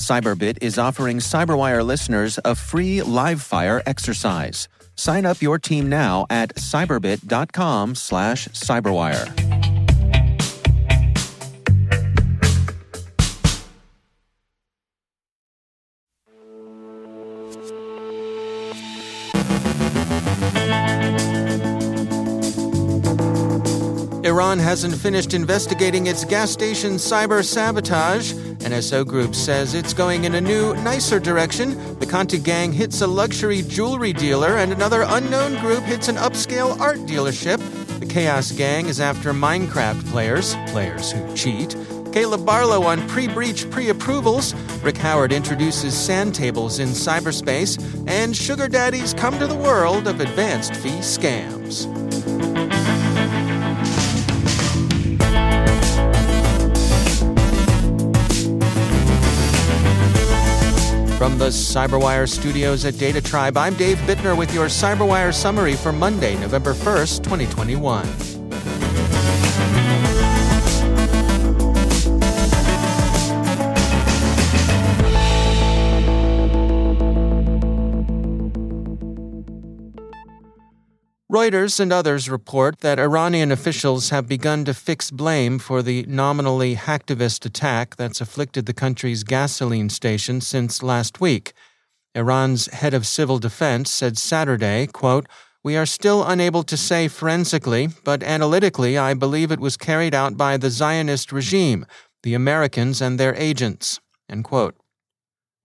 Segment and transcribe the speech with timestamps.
[0.00, 4.66] Cyberbit is offering Cyberwire listeners a free live fire exercise.
[4.96, 9.50] Sign up your team now at cyberbit.com slash cyberwire.
[24.24, 28.32] Iran hasn't finished investigating its gas station cyber sabotage.
[28.60, 31.98] NSO Group says it's going in a new, nicer direction.
[31.98, 36.78] The Conti gang hits a luxury jewelry dealer, and another unknown group hits an upscale
[36.78, 37.58] art dealership.
[38.00, 41.74] The Chaos Gang is after Minecraft players, players who cheat.
[42.12, 44.54] Caleb Barlow on pre breach pre approvals.
[44.82, 47.78] Rick Howard introduces sand tables in cyberspace.
[48.08, 51.86] And sugar daddies come to the world of advanced fee scams.
[61.20, 65.92] From the Cyberwire studios at Data Tribe, I'm Dave Bittner with your Cyberwire summary for
[65.92, 68.29] Monday, November 1st, 2021.
[81.30, 86.74] Reuters and others report that Iranian officials have begun to fix blame for the nominally
[86.74, 91.52] hacktivist attack that's afflicted the country's gasoline station since last week.
[92.16, 95.28] Iran's head of civil defense said Saturday, quote,
[95.62, 100.36] we are still unable to say forensically, but analytically, I believe it was carried out
[100.36, 101.86] by the Zionist regime,
[102.24, 104.00] the Americans, and their agents.
[104.28, 104.74] End quote.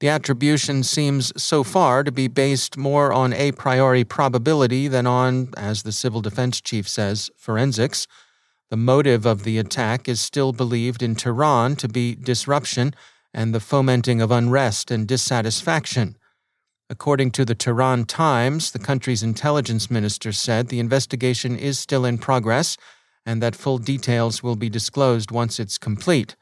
[0.01, 5.50] The attribution seems so far to be based more on a priori probability than on,
[5.56, 8.05] as the civil defense chief says, forensics.
[8.69, 12.94] The motive of the attack is still believed in Tehran to be disruption
[13.34, 16.17] and the fomenting of unrest and dissatisfaction.
[16.89, 22.17] According to the Tehran Times, the country's intelligence minister said the investigation is still in
[22.17, 22.78] progress
[23.25, 26.35] and that full details will be disclosed once it's complete.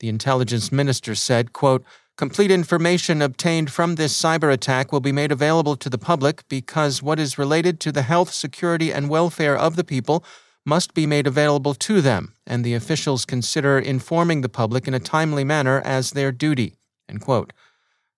[0.00, 1.84] The intelligence minister said, quote,
[2.20, 7.02] Complete information obtained from this cyber attack will be made available to the public because
[7.02, 10.22] what is related to the health, security, and welfare of the people
[10.66, 15.00] must be made available to them, and the officials consider informing the public in a
[15.00, 16.74] timely manner as their duty.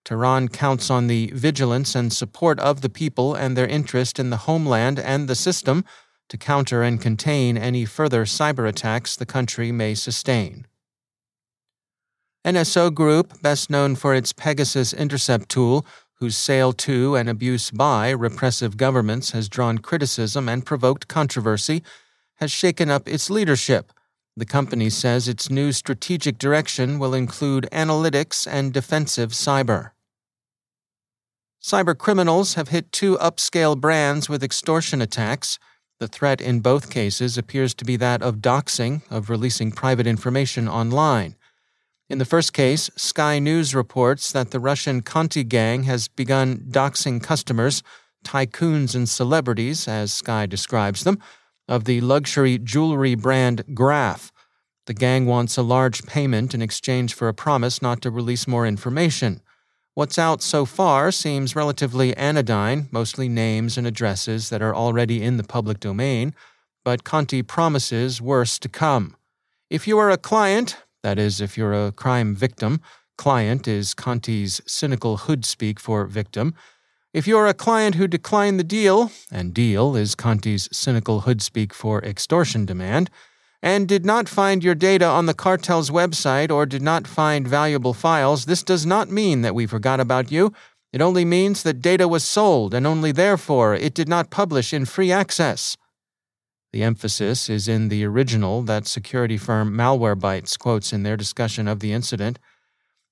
[0.04, 4.48] Tehran counts on the vigilance and support of the people and their interest in the
[4.48, 5.84] homeland and the system
[6.28, 10.66] to counter and contain any further cyber attacks the country may sustain.
[12.44, 18.10] NSO Group, best known for its Pegasus intercept tool, whose sale to and abuse by
[18.10, 21.84] repressive governments has drawn criticism and provoked controversy,
[22.36, 23.92] has shaken up its leadership.
[24.36, 29.90] The company says its new strategic direction will include analytics and defensive cyber.
[31.62, 35.60] Cyber criminals have hit two upscale brands with extortion attacks.
[36.00, 40.68] The threat in both cases appears to be that of doxing, of releasing private information
[40.68, 41.36] online.
[42.12, 47.22] In the first case, Sky News reports that the Russian Conti gang has begun doxing
[47.22, 47.82] customers,
[48.22, 51.18] tycoons and celebrities, as Sky describes them,
[51.68, 54.30] of the luxury jewelry brand Graf.
[54.84, 58.66] The gang wants a large payment in exchange for a promise not to release more
[58.66, 59.40] information.
[59.94, 65.38] What's out so far seems relatively anodyne, mostly names and addresses that are already in
[65.38, 66.34] the public domain,
[66.84, 69.16] but Conti promises worse to come.
[69.70, 72.80] If you are a client, that is, if you're a crime victim,
[73.18, 76.54] client is Conti's cynical hood speak for victim.
[77.12, 81.74] If you're a client who declined the deal, and deal is Conti's cynical hood speak
[81.74, 83.10] for extortion demand,
[83.62, 87.94] and did not find your data on the cartel's website or did not find valuable
[87.94, 90.52] files, this does not mean that we forgot about you.
[90.92, 94.84] It only means that data was sold and only therefore it did not publish in
[94.84, 95.76] free access.
[96.72, 101.80] The emphasis is in the original that security firm Malwarebytes quotes in their discussion of
[101.80, 102.38] the incident.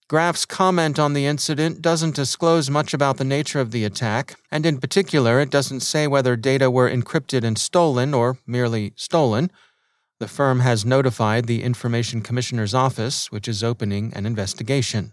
[0.08, 4.64] Graf's comment on the incident doesn't disclose much about the nature of the attack, and
[4.64, 9.50] in particular, it doesn't say whether data were encrypted and stolen or merely stolen.
[10.20, 15.12] The firm has notified the Information Commissioner's Office, which is opening an investigation.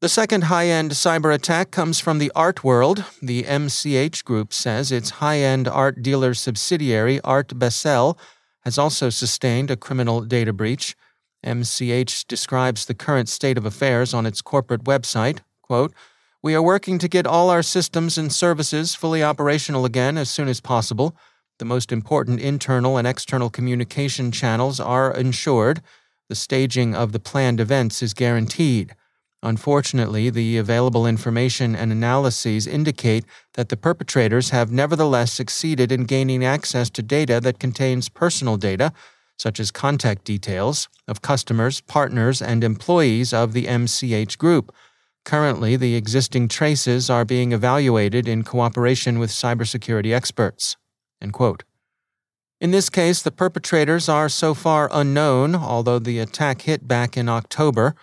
[0.00, 3.04] The second high end cyber attack comes from the art world.
[3.22, 8.18] The MCH Group says its high end art dealer subsidiary, Art Basel,
[8.64, 10.94] has also sustained a criminal data breach.
[11.44, 15.40] MCH describes the current state of affairs on its corporate website.
[15.62, 15.94] Quote,
[16.42, 20.48] we are working to get all our systems and services fully operational again as soon
[20.48, 21.16] as possible.
[21.58, 25.80] The most important internal and external communication channels are ensured.
[26.28, 28.94] The staging of the planned events is guaranteed.
[29.44, 36.42] Unfortunately, the available information and analyses indicate that the perpetrators have nevertheless succeeded in gaining
[36.42, 38.90] access to data that contains personal data
[39.36, 44.72] such as contact details, of customers, partners, and employees of the MCH group.
[45.24, 50.76] Currently, the existing traces are being evaluated in cooperation with cybersecurity experts.
[51.20, 57.28] In this case, the perpetrators are so far unknown, although the attack hit back in
[57.28, 57.94] October.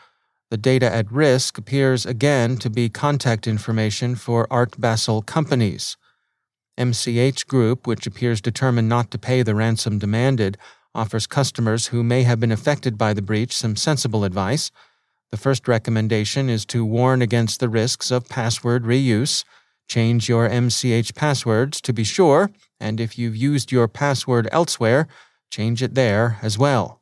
[0.51, 5.95] The data at risk appears again to be contact information for Art Basel companies.
[6.77, 10.57] MCH Group, which appears determined not to pay the ransom demanded,
[10.93, 14.71] offers customers who may have been affected by the breach some sensible advice.
[15.31, 19.45] The first recommendation is to warn against the risks of password reuse.
[19.87, 25.07] Change your MCH passwords to be sure, and if you've used your password elsewhere,
[25.49, 27.00] change it there as well.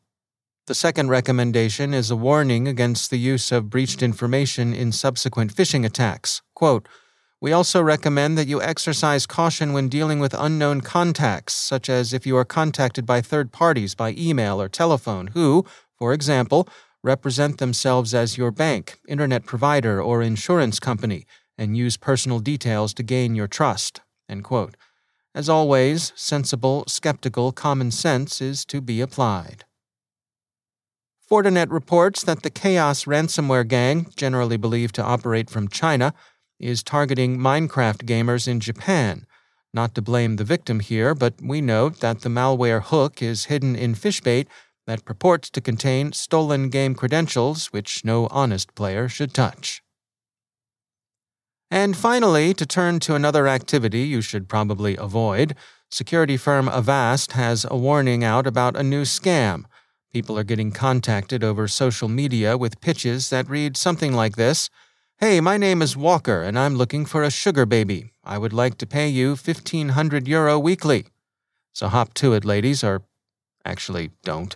[0.70, 5.84] The second recommendation is a warning against the use of breached information in subsequent phishing
[5.84, 6.44] attacks.
[6.54, 6.88] Quote,
[7.42, 12.28] we also recommend that you exercise caution when dealing with unknown contacts, such as if
[12.28, 15.66] you are contacted by third parties by email or telephone who,
[15.98, 16.70] for example,
[17.02, 21.26] represent themselves as your bank, internet provider, or insurance company
[21.58, 24.02] and use personal details to gain your trust.
[25.34, 29.66] As always, sensible, skeptical common sense is to be applied.
[31.30, 36.12] Fortinet reports that the Chaos ransomware gang, generally believed to operate from China,
[36.60, 39.28] is targeting Minecraft gamers in Japan.
[39.72, 43.76] Not to blame the victim here, but we note that the malware hook is hidden
[43.76, 44.48] in Fishbait
[44.88, 49.84] that purports to contain stolen game credentials which no honest player should touch.
[51.70, 55.56] And finally, to turn to another activity you should probably avoid,
[55.92, 59.66] security firm Avast has a warning out about a new scam.
[60.12, 64.70] People are getting contacted over social media with pitches that read something like this
[65.20, 68.14] Hey, my name is Walker, and I'm looking for a sugar baby.
[68.24, 71.08] I would like to pay you 1500 euro weekly.
[71.74, 73.04] So hop to it, ladies, or
[73.64, 74.56] actually don't.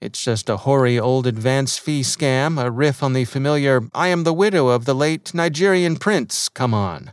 [0.00, 4.24] It's just a hoary old advance fee scam, a riff on the familiar I am
[4.24, 7.12] the widow of the late Nigerian prince, come on.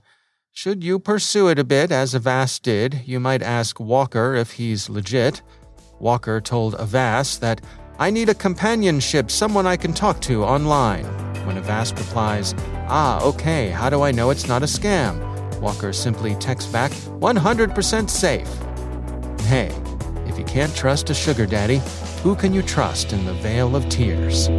[0.52, 4.90] Should you pursue it a bit, as Avast did, you might ask Walker if he's
[4.90, 5.42] legit.
[6.00, 7.62] Walker told Avast that
[7.98, 11.06] I need a companionship, someone I can talk to online.
[11.46, 12.54] When Avast replies,
[12.88, 15.22] Ah, okay, how do I know it's not a scam?
[15.62, 18.50] Walker simply texts back, 100% safe.
[19.48, 19.72] Hey,
[20.26, 21.82] if you can't trust a sugar daddy,
[22.22, 24.50] who can you trust in the vale of tears?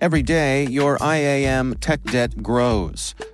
[0.00, 3.14] Every day, your IAM tech debt grows.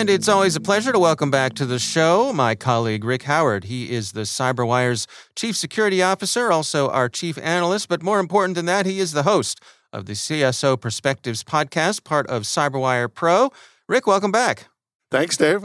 [0.00, 3.64] And it's always a pleasure to welcome back to the show my colleague Rick Howard.
[3.64, 8.64] He is the CyberWire's Chief Security Officer, also our Chief Analyst, but more important than
[8.64, 9.60] that, he is the host
[9.92, 13.52] of the CSO Perspectives podcast, part of CyberWire Pro.
[13.90, 14.68] Rick, welcome back.
[15.10, 15.64] Thanks, Dave.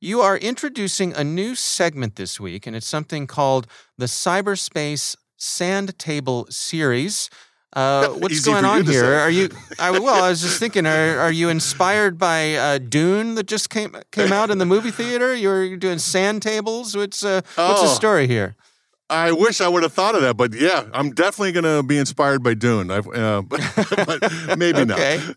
[0.00, 3.66] You are introducing a new segment this week, and it's something called
[3.98, 7.28] the Cyberspace Sand Table Series.
[7.76, 9.04] Uh, what's Easy going on here?
[9.04, 9.50] Are you?
[9.78, 10.86] I, well, I was just thinking.
[10.86, 14.90] Are, are you inspired by uh, Dune that just came came out in the movie
[14.90, 15.34] theater?
[15.34, 16.96] You're, doing sand tables.
[16.96, 17.94] What's uh, what's the Oh.
[17.94, 18.56] story here?
[19.08, 21.96] I wish I would have thought of that, but yeah, I'm definitely going to be
[21.96, 22.90] inspired by Dune.
[22.90, 25.20] I've, uh, but, maybe Okay.
[25.24, 25.36] not.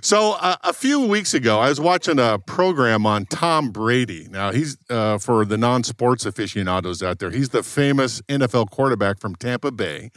[0.00, 4.28] So uh, a few weeks ago, I was watching a program on Tom Brady.
[4.30, 7.30] Now he's uh, for the non-sports aficionados out there.
[7.30, 10.10] He's the famous NFL quarterback from Tampa Bay.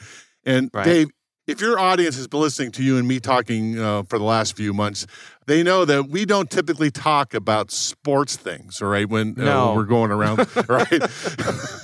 [0.45, 0.85] And Right.
[0.85, 1.07] Dave,
[1.51, 4.55] if your audience has been listening to you and me talking uh, for the last
[4.55, 5.05] few months,
[5.47, 9.09] they know that we don't typically talk about sports things, all right?
[9.09, 9.67] When, uh, No.
[9.67, 10.37] when we're going around,
[10.69, 10.87] right?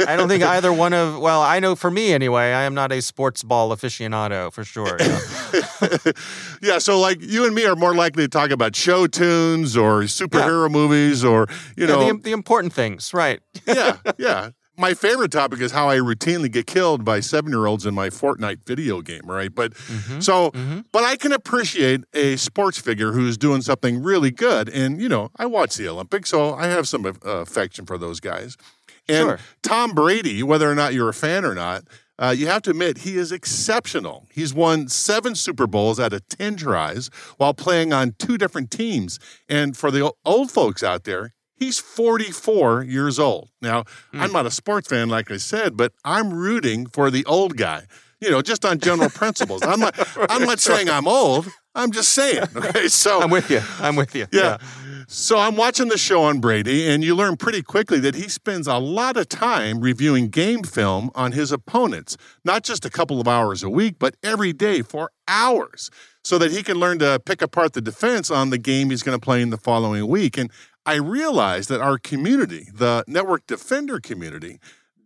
[0.08, 1.20] I don't think either one of.
[1.20, 2.54] Well, I know for me anyway.
[2.54, 4.98] I am not a sports ball aficionado for sure.
[5.00, 6.12] yeah.
[6.62, 10.02] yeah, so like you and me are more likely to talk about show tunes or
[10.04, 13.40] superhero movies or you Yeah, know, the, the important things, right?
[13.66, 14.52] yeah, yeah.
[14.80, 19.02] My favorite topic is how I routinely get killed by seven-year-olds in my Fortnite video
[19.02, 19.54] game, right?
[19.54, 20.20] But Mm-hmm.
[20.20, 20.52] so,
[20.92, 25.30] but I can appreciate a sports figure who's doing something really good, and you know,
[25.38, 28.56] I watch the Olympics, so I have some uh, affection for those guys.
[29.10, 29.40] And Sure.
[29.64, 31.84] Tom Brady, whether or not you're a fan or not,
[32.20, 34.26] uh, you have to admit he is exceptional.
[34.32, 39.20] He's won seven Super Bowls out of 10 tries while playing on two different teams.
[39.48, 43.50] And for the old folks out there, he's 44 years old.
[43.62, 44.22] Now, hmm.
[44.22, 47.84] I'm not a sports fan, like I said, but I'm rooting for the old guy,
[48.22, 49.62] you know, just on general principles.
[49.64, 49.96] I'm not,
[50.30, 51.48] I'm not saying I'm old.
[51.76, 52.44] I'm just saying.
[52.56, 52.88] Okay.
[52.88, 53.62] So I'm with you.
[53.80, 54.26] I'm with you.
[54.32, 54.58] yeah.
[55.10, 58.68] So I'm watching the show on Brady, and you learn pretty quickly that he spends
[58.68, 63.28] a lot of time reviewing game film on his opponents, not just a couple of
[63.28, 65.90] hours a week, but every day for hours,
[66.26, 69.18] so that he can learn to pick apart the defense on the game he's going
[69.18, 70.38] to play in the following week.
[70.38, 70.52] And
[70.88, 74.60] I realized that our community, the network defender community,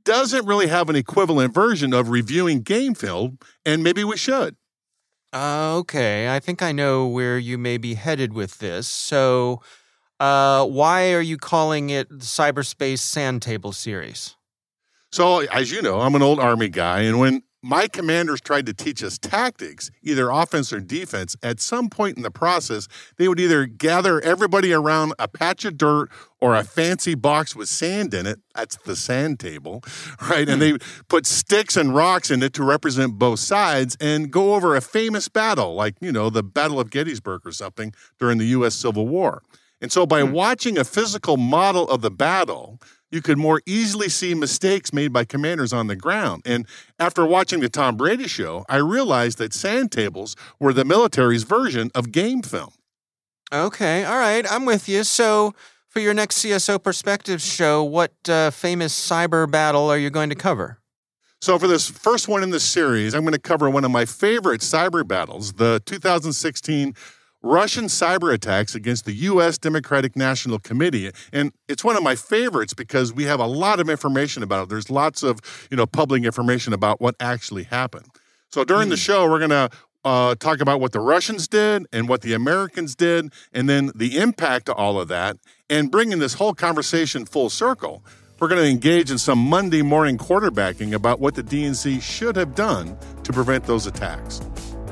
[0.04, 4.56] doesn't really have an equivalent version of reviewing game film, and maybe we should.
[5.34, 8.88] Uh, okay, I think I know where you may be headed with this.
[8.88, 9.64] So,
[10.20, 14.36] uh, why are you calling it the Cyberspace Sand Table Series?
[15.12, 18.74] So, as you know, I'm an old Army guy, and when my commanders tried to
[18.74, 22.88] teach us tactics, either offense or defense, at some point in the process,
[23.18, 27.70] they would either gather everybody around a patch of dirt or a fancy box with
[27.70, 28.40] sand in it.
[28.56, 29.84] That's the sand table,
[30.30, 30.50] right?
[30.50, 30.72] And hmm.
[30.72, 30.78] they
[31.08, 35.28] put sticks and rocks in it to represent both sides and go over a famous
[35.28, 38.74] battle, like, you know, the Battle of Gettysburg or something during the U.S.
[38.74, 39.44] Civil War.
[39.82, 40.32] And so by hmm.
[40.32, 42.80] watching a physical model of the battle,
[43.12, 46.44] you could more easily see mistakes made by commanders on the ground.
[46.46, 46.66] And
[47.00, 51.92] after watching the Tom Brady show, I realized that sand tables were the military's version
[51.94, 52.72] of game film.
[53.54, 55.04] Okay, all right, I'm with you.
[55.04, 55.54] So,
[55.90, 60.36] for your next CSO Perspectives show, what uh, famous cyber battle are you going to
[60.36, 60.80] cover?
[61.42, 64.06] So, for this first one in the series, I'm going to cover one of my
[64.06, 66.96] favorite cyber battles the 2016
[67.44, 69.58] Russian cyber attacks against the U.S.
[69.58, 71.12] Democratic National Committee.
[71.34, 74.70] And it's one of my favorites because we have a lot of information about it.
[74.70, 75.40] There's lots of
[75.72, 78.08] you know, public information about what actually happened.
[78.50, 79.70] So, during the show, we're going to
[80.04, 84.18] uh, talk about what the Russians did and what the Americans did, and then the
[84.18, 85.38] impact of all of that,
[85.70, 88.04] and bringing this whole conversation full circle.
[88.40, 92.56] We're going to engage in some Monday morning quarterbacking about what the DNC should have
[92.56, 94.42] done to prevent those attacks.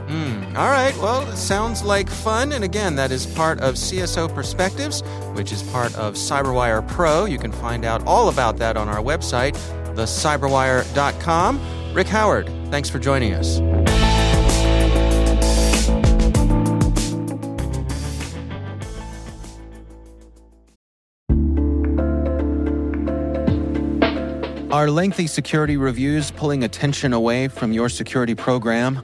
[0.10, 0.58] Mm.
[0.58, 2.52] All right, well, it sounds like fun.
[2.52, 5.02] And again, that is part of CSO Perspectives,
[5.34, 7.26] which is part of CyberWire Pro.
[7.26, 9.56] You can find out all about that on our website,
[9.96, 11.94] thecyberwire.com.
[11.94, 13.60] Rick Howard, thanks for joining us.
[24.72, 29.04] Are lengthy security reviews pulling attention away from your security program?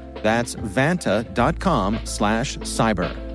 [0.21, 3.31] That's vanta.com slash cyber.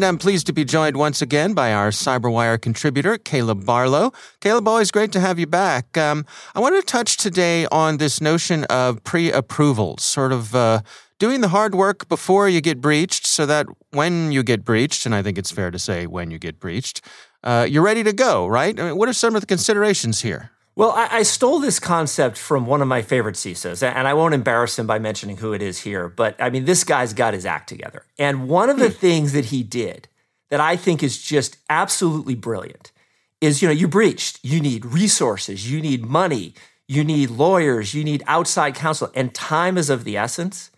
[0.00, 4.12] And I'm pleased to be joined once again by our CyberWire contributor, Caleb Barlow.
[4.40, 5.98] Caleb, always great to have you back.
[5.98, 10.82] Um, I want to touch today on this notion of pre approvals, sort of uh,
[11.20, 15.14] doing the hard work before you get breached so that when you get breached, and
[15.14, 17.02] I think it's fair to say when you get breached,
[17.44, 18.78] uh, you're ready to go, right?
[18.80, 20.50] I mean, what are some of the considerations here?
[20.74, 24.34] Well, I, I, stole this concept from one of my favorite CISOs, and I won't
[24.34, 27.44] embarrass him by mentioning who it is here, but I mean, this guy's got his
[27.44, 28.06] act together.
[28.18, 28.94] And one of the hmm.
[28.94, 30.08] things that he did
[30.48, 32.92] that I think is just absolutely brilliant
[33.40, 36.54] is, you know, you breached, you need resources, you need money,
[36.88, 40.70] you need lawyers, you need outside counsel, and time is of the essence.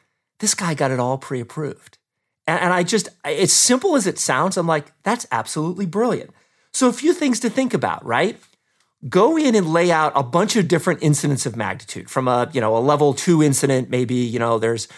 [0.43, 1.97] This guy got it all pre approved.
[2.47, 6.33] And, and I just, as simple as it sounds, I'm like, that's absolutely brilliant.
[6.73, 8.39] So, a few things to think about, right?
[9.09, 12.61] go in and lay out a bunch of different incidents of magnitude from a you
[12.61, 14.89] know a level two incident maybe you know there's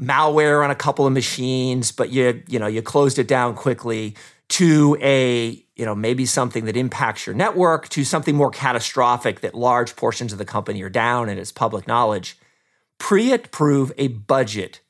[0.00, 4.16] malware on a couple of machines but you you know you closed it down quickly
[4.48, 9.54] to a you know maybe something that impacts your network to something more catastrophic that
[9.54, 12.36] large portions of the company are down and it's public knowledge
[12.98, 14.80] pre-approve a budget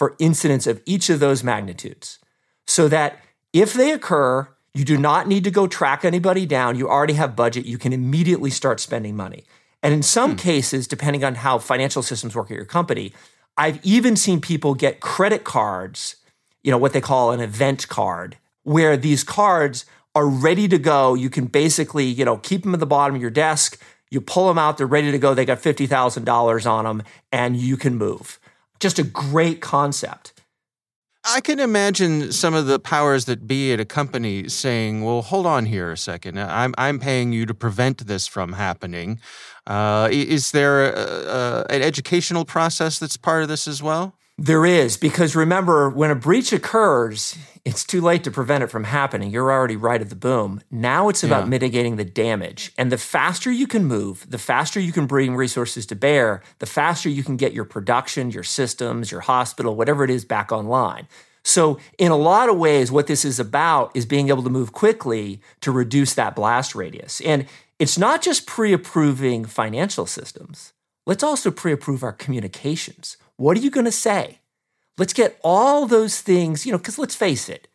[0.00, 2.18] for incidents of each of those magnitudes
[2.66, 3.18] so that
[3.52, 6.76] if they occur you do not need to go track anybody down.
[6.76, 7.66] You already have budget.
[7.66, 9.44] You can immediately start spending money.
[9.82, 10.36] And in some hmm.
[10.36, 13.12] cases, depending on how financial systems work at your company,
[13.56, 16.16] I've even seen people get credit cards,
[16.62, 21.14] you know, what they call an event card, where these cards are ready to go.
[21.14, 23.80] You can basically, you know, keep them at the bottom of your desk.
[24.10, 25.34] You pull them out, they're ready to go.
[25.34, 28.39] They got $50,000 on them, and you can move.
[28.80, 30.32] Just a great concept.
[31.24, 35.44] I can imagine some of the powers that be at a company saying, "Well, hold
[35.46, 36.40] on here a second.
[36.40, 39.20] I'm I'm paying you to prevent this from happening."
[39.66, 44.16] Uh, is there a, a, an educational process that's part of this as well?
[44.42, 48.84] There is, because remember, when a breach occurs, it's too late to prevent it from
[48.84, 49.30] happening.
[49.30, 50.62] You're already right at the boom.
[50.70, 51.50] Now it's about yeah.
[51.50, 52.72] mitigating the damage.
[52.78, 56.64] And the faster you can move, the faster you can bring resources to bear, the
[56.64, 61.06] faster you can get your production, your systems, your hospital, whatever it is back online.
[61.44, 64.72] So, in a lot of ways, what this is about is being able to move
[64.72, 67.20] quickly to reduce that blast radius.
[67.20, 67.44] And
[67.78, 70.72] it's not just pre approving financial systems,
[71.04, 73.18] let's also pre approve our communications.
[73.40, 74.40] What are you going to say?
[74.98, 77.68] Let's get all those things, you know, because let's face it,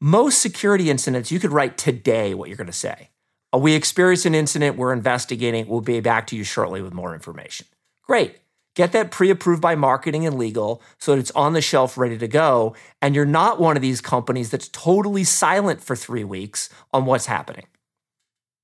[0.00, 3.10] most security incidents, you could write today what you're going to say.
[3.54, 7.12] Uh, we experienced an incident, we're investigating, we'll be back to you shortly with more
[7.12, 7.66] information.
[8.04, 8.38] Great.
[8.74, 12.16] Get that pre approved by marketing and legal so that it's on the shelf ready
[12.16, 12.74] to go.
[13.02, 17.26] And you're not one of these companies that's totally silent for three weeks on what's
[17.26, 17.66] happening.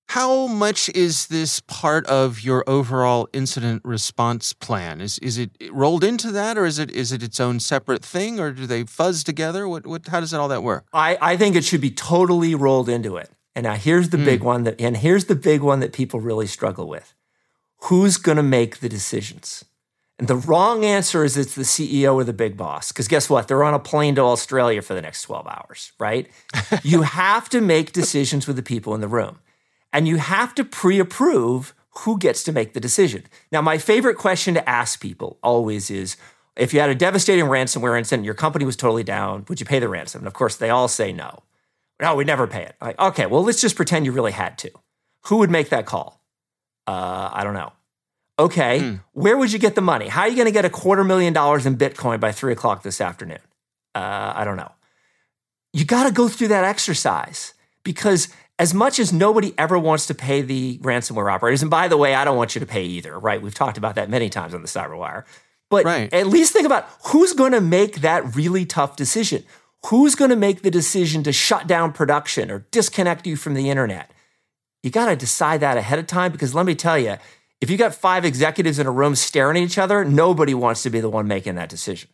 [0.09, 5.03] How much is this part of your overall incident response plan?
[5.03, 8.41] Is is it rolled into that, or is it is it its own separate thing,
[8.41, 9.69] or do they fuzz together?
[9.69, 10.87] What what how does it all that work?
[10.95, 13.31] I, I think it should be totally rolled into it.
[13.55, 14.25] And now here's the mm.
[14.25, 17.13] big one that and here's the big one that people really struggle with.
[17.83, 19.67] Who's gonna make the decisions?
[20.19, 22.93] And the wrong answer is it's the CEO or the big boss.
[22.93, 23.47] Because guess what?
[23.47, 26.29] They're on a plane to Australia for the next 12 hours, right?
[26.83, 29.39] you have to make decisions with the people in the room
[29.93, 33.25] and you have to pre approve who gets to make the decision.
[33.51, 36.17] Now, my favorite question to ask people always is
[36.57, 39.79] if you had a devastating ransomware incident, your company was totally down, would you pay
[39.79, 40.21] the ransom?
[40.21, 41.43] And of course, they all say no.
[42.01, 42.77] No, we never pay it.
[42.81, 44.71] Like, okay, well, let's just pretend you really had to.
[45.27, 46.23] Who would make that call?
[46.87, 47.73] Uh, I don't know.
[48.39, 48.95] Okay, hmm.
[49.13, 50.07] where would you get the money?
[50.07, 52.85] How are you going to get a quarter million dollars in Bitcoin by three o'clock
[52.85, 53.41] this afternoon?
[53.97, 54.71] Uh, I don't know.
[55.73, 60.15] You got to go through that exercise because as much as nobody ever wants to
[60.15, 63.19] pay the ransomware operators, and by the way, I don't want you to pay either,
[63.19, 63.41] right?
[63.41, 65.25] We've talked about that many times on the Cyberwire.
[65.71, 66.13] But right.
[66.13, 69.45] at least think about who's going to make that really tough decision.
[69.87, 73.71] Who's going to make the decision to shut down production or disconnect you from the
[73.71, 74.11] internet?
[74.83, 77.17] You got to decide that ahead of time because let me tell you,
[77.61, 80.91] If you got five executives in a room staring at each other, nobody wants to
[80.91, 82.09] be the one making that decision.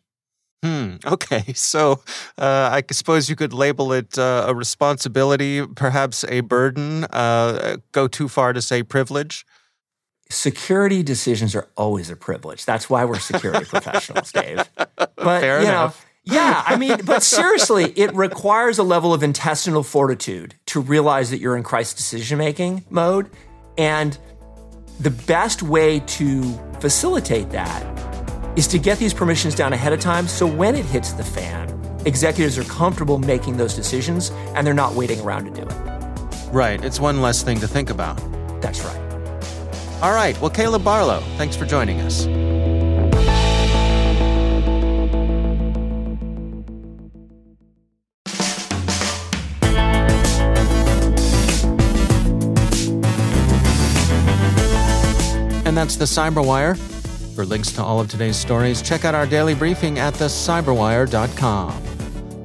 [0.65, 0.97] Hmm.
[1.05, 1.45] Okay.
[1.55, 2.03] So
[2.39, 7.05] uh, I suppose you could label it uh, a responsibility, perhaps a burden.
[7.05, 9.47] Uh, go too far to say privilege.
[10.31, 12.65] Security decisions are always a privilege.
[12.65, 14.69] That's why we're security professionals, Dave.
[14.77, 16.05] But Fair you enough.
[16.27, 21.31] know, yeah, I mean, but seriously, it requires a level of intestinal fortitude to realize
[21.31, 23.31] that you're in crisis decision making mode,
[23.79, 24.17] and
[25.01, 26.43] the best way to
[26.81, 27.83] facilitate that
[28.57, 31.69] is to get these permissions down ahead of time so when it hits the fan,
[32.07, 36.53] executives are comfortable making those decisions and they're not waiting around to do it.
[36.53, 36.83] Right.
[36.85, 38.17] It's one less thing to think about.
[38.61, 39.01] That's right.
[40.01, 40.41] All right.
[40.41, 42.27] Well, Caleb Barlow, thanks for joining us.
[55.67, 56.94] And that's the Cyberwire.
[57.35, 61.83] For links to all of today's stories, check out our daily briefing at thecyberwire.com.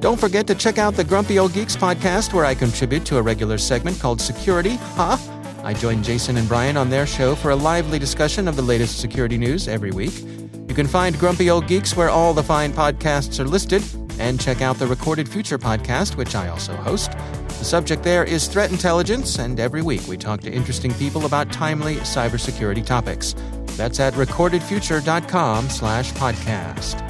[0.00, 3.22] Don't forget to check out the Grumpy Old Geeks podcast, where I contribute to a
[3.22, 4.76] regular segment called Security.
[4.96, 5.16] Huh?
[5.62, 8.98] I join Jason and Brian on their show for a lively discussion of the latest
[8.98, 10.24] security news every week.
[10.66, 13.84] You can find Grumpy Old Geeks where all the fine podcasts are listed,
[14.18, 17.12] and check out the Recorded Future podcast, which I also host.
[17.60, 21.52] The subject there is threat intelligence, and every week we talk to interesting people about
[21.52, 23.34] timely cybersecurity topics.
[23.80, 27.09] That's at recordedfuture.com slash podcast.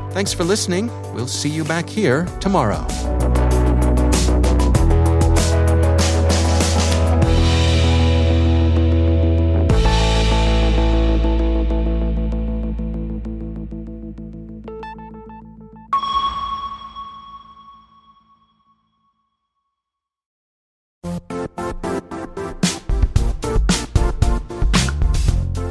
[0.13, 0.87] Thanks for listening.
[1.13, 2.85] We'll see you back here tomorrow.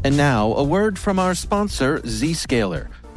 [0.03, 2.89] And now, a word from our sponsor, Zscaler